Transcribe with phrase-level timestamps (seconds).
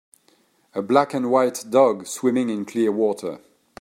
[0.73, 3.39] A black and white dog swimming in clear water.